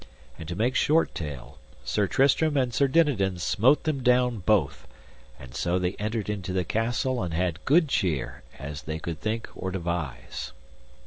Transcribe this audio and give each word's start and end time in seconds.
And 0.39 0.47
to 0.49 0.55
make 0.55 0.73
short 0.73 1.13
tale, 1.13 1.59
Sir 1.85 2.07
Tristram 2.07 2.57
and 2.57 2.73
Sir 2.73 2.87
Dinadan 2.87 3.37
smote 3.37 3.83
them 3.83 4.01
down 4.01 4.39
both, 4.39 4.87
and 5.39 5.53
so 5.53 5.77
they 5.77 5.93
entered 5.99 6.27
into 6.27 6.53
the 6.53 6.63
castle 6.65 7.21
and 7.21 7.35
had 7.35 7.63
good 7.65 7.87
cheer 7.87 8.41
as 8.57 8.81
they 8.81 8.97
could 8.97 9.21
think 9.21 9.47
or 9.55 9.69
devise. 9.69 10.53